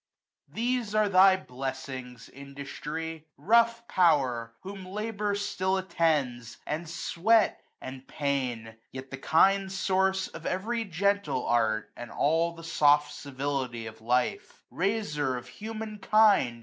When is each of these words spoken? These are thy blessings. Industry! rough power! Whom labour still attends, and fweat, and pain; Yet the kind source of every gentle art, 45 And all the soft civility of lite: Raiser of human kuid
These 0.51 0.95
are 0.95 1.07
thy 1.09 1.37
blessings. 1.37 2.27
Industry! 2.29 3.27
rough 3.37 3.87
power! 3.87 4.55
Whom 4.61 4.83
labour 4.83 5.35
still 5.35 5.77
attends, 5.77 6.57
and 6.65 6.87
fweat, 6.87 7.57
and 7.79 8.07
pain; 8.07 8.77
Yet 8.91 9.11
the 9.11 9.19
kind 9.19 9.71
source 9.71 10.27
of 10.27 10.47
every 10.47 10.85
gentle 10.85 11.45
art, 11.45 11.91
45 11.93 11.93
And 11.97 12.11
all 12.13 12.53
the 12.55 12.63
soft 12.63 13.13
civility 13.13 13.85
of 13.85 14.01
lite: 14.01 14.41
Raiser 14.71 15.37
of 15.37 15.47
human 15.49 15.99
kuid 15.99 16.59